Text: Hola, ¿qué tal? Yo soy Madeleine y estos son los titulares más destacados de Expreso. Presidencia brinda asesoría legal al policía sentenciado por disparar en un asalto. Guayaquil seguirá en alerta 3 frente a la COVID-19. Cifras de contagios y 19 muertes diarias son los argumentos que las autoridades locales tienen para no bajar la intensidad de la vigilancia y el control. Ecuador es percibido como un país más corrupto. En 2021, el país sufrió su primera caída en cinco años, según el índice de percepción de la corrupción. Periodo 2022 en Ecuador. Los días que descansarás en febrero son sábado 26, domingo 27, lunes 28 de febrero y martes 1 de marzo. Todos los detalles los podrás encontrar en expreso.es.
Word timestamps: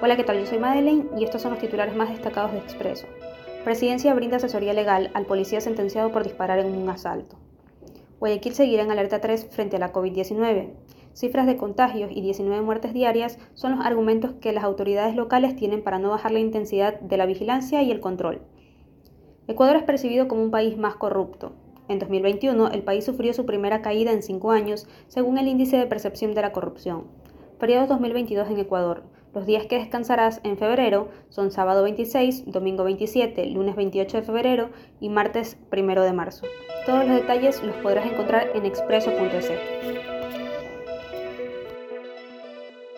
Hola, 0.00 0.16
¿qué 0.16 0.24
tal? 0.24 0.38
Yo 0.38 0.46
soy 0.46 0.58
Madeleine 0.58 1.04
y 1.18 1.24
estos 1.24 1.42
son 1.42 1.50
los 1.50 1.60
titulares 1.60 1.94
más 1.94 2.08
destacados 2.08 2.52
de 2.52 2.58
Expreso. 2.58 3.06
Presidencia 3.62 4.14
brinda 4.14 4.38
asesoría 4.38 4.72
legal 4.72 5.10
al 5.12 5.26
policía 5.26 5.60
sentenciado 5.60 6.10
por 6.10 6.24
disparar 6.24 6.58
en 6.58 6.74
un 6.74 6.88
asalto. 6.88 7.36
Guayaquil 8.18 8.54
seguirá 8.54 8.82
en 8.82 8.90
alerta 8.90 9.20
3 9.20 9.48
frente 9.50 9.76
a 9.76 9.78
la 9.78 9.92
COVID-19. 9.92 10.70
Cifras 11.12 11.46
de 11.46 11.58
contagios 11.58 12.10
y 12.12 12.22
19 12.22 12.62
muertes 12.62 12.94
diarias 12.94 13.38
son 13.52 13.76
los 13.76 13.84
argumentos 13.84 14.32
que 14.40 14.52
las 14.52 14.64
autoridades 14.64 15.14
locales 15.16 15.54
tienen 15.54 15.82
para 15.82 15.98
no 15.98 16.08
bajar 16.08 16.32
la 16.32 16.38
intensidad 16.38 16.98
de 16.98 17.16
la 17.18 17.26
vigilancia 17.26 17.82
y 17.82 17.90
el 17.90 18.00
control. 18.00 18.40
Ecuador 19.48 19.76
es 19.76 19.82
percibido 19.82 20.28
como 20.28 20.42
un 20.42 20.50
país 20.50 20.78
más 20.78 20.96
corrupto. 20.96 21.52
En 21.88 21.98
2021, 21.98 22.70
el 22.70 22.82
país 22.82 23.04
sufrió 23.04 23.34
su 23.34 23.44
primera 23.44 23.82
caída 23.82 24.12
en 24.12 24.22
cinco 24.22 24.50
años, 24.50 24.86
según 25.08 25.36
el 25.36 25.48
índice 25.48 25.76
de 25.76 25.86
percepción 25.86 26.32
de 26.32 26.40
la 26.40 26.52
corrupción. 26.52 27.04
Periodo 27.58 27.86
2022 27.86 28.50
en 28.50 28.58
Ecuador. 28.58 29.02
Los 29.34 29.46
días 29.46 29.66
que 29.66 29.78
descansarás 29.78 30.40
en 30.44 30.56
febrero 30.56 31.08
son 31.28 31.50
sábado 31.50 31.82
26, 31.82 32.44
domingo 32.46 32.84
27, 32.84 33.46
lunes 33.46 33.74
28 33.74 34.18
de 34.18 34.22
febrero 34.22 34.70
y 35.00 35.08
martes 35.08 35.56
1 35.72 36.02
de 36.02 36.12
marzo. 36.12 36.46
Todos 36.86 37.06
los 37.06 37.16
detalles 37.16 37.62
los 37.62 37.76
podrás 37.76 38.06
encontrar 38.06 38.50
en 38.54 38.64
expreso.es. 38.64 40.13